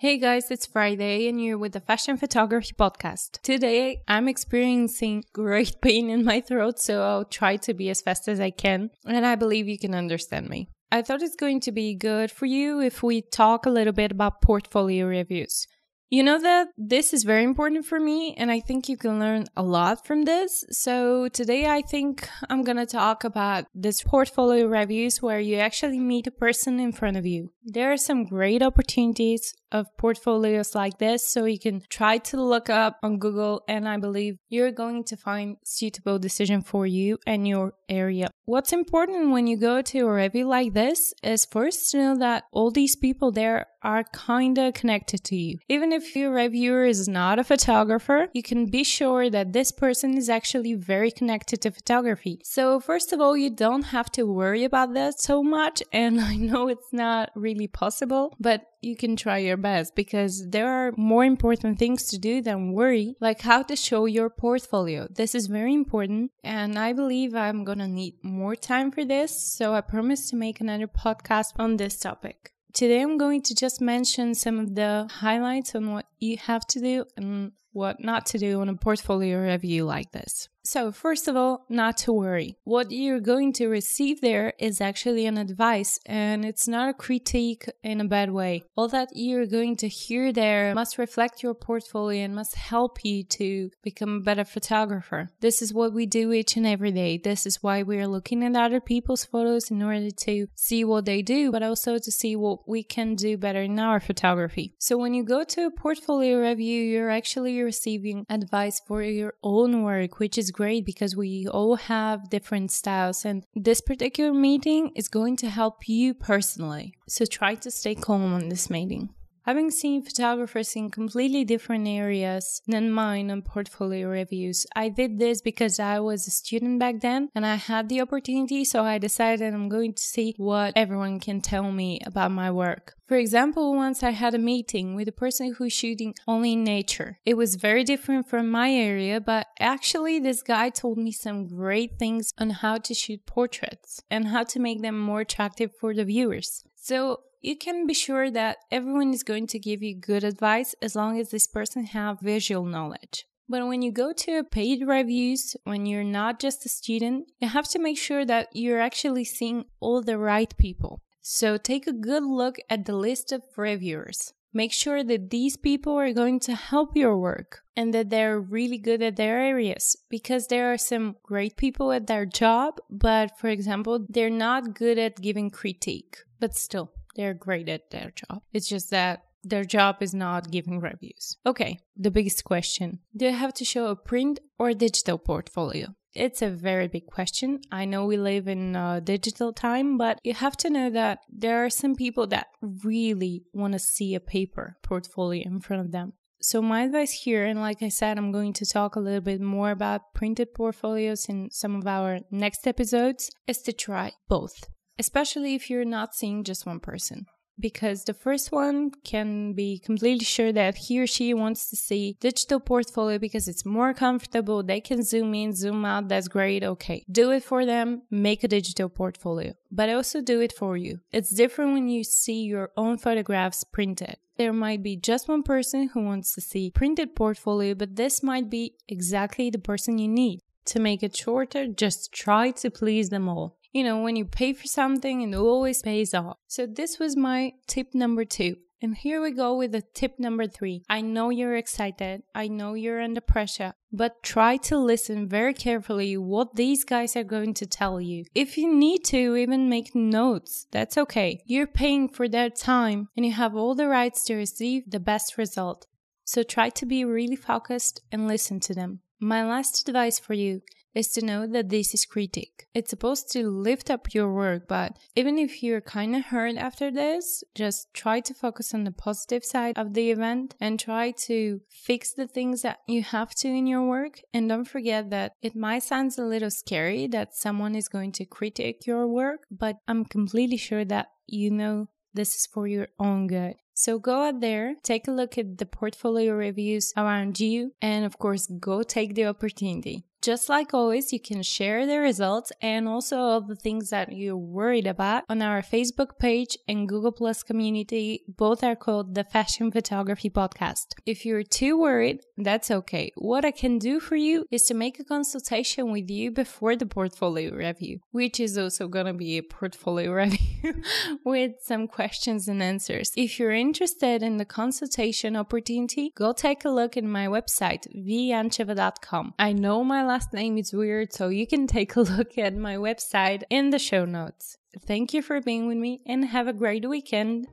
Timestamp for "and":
1.26-1.42, 9.04-9.26, 18.38-18.50, 33.68-33.86, 37.26-37.46, 55.92-56.20, 66.44-66.78, 77.16-77.52, 86.04-86.44, 92.22-92.34, 96.58-96.66, 113.24-113.46, 127.34-127.46, 144.10-144.28, 167.76-167.92, 197.44-197.60, 238.82-238.96, 253.16-253.24, 258.10-258.26, 270.60-270.78, 274.34-274.48, 287.80-288.04, 292.60-292.86, 296.68-296.86, 312.48-312.62, 326.06-326.24